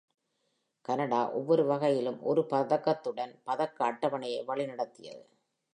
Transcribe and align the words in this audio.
Canada 0.85 1.29
ஒவ்வொரு 1.31 1.65
வகையிலும் 1.65 2.19
ஒரு 2.21 2.47
பதக்கத்துடன் 2.49 3.33
பதக்க 3.43 3.85
அட்டவணையை 3.91 4.41
வழிநடத்தியது. 4.45 5.23